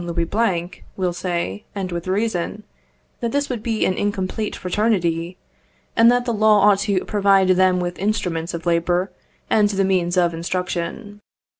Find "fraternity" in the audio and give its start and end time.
4.55-5.37